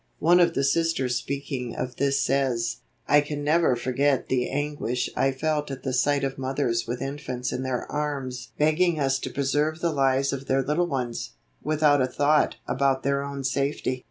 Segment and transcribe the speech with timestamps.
[0.17, 5.31] One of the Sisters speaking of this says: "I can never forget the anguish I
[5.31, 9.79] felt at the sight of mothers with infants in their arms begging us to preserve
[9.79, 13.99] the lives of their little ones, without a thought about their own safety.